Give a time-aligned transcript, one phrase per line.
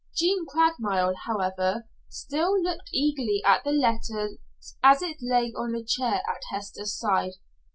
[0.17, 4.29] Jean Craigmile, however, still looked eagerly at the letter
[4.81, 7.33] as it lay on a chair at Hester's side.